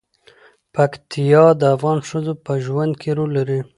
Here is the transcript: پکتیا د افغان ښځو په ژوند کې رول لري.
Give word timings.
پکتیا 0.73 1.45
د 1.61 1.61
افغان 1.75 1.99
ښځو 2.09 2.33
په 2.45 2.53
ژوند 2.65 2.93
کې 3.01 3.09
رول 3.17 3.29
لري. 3.37 3.59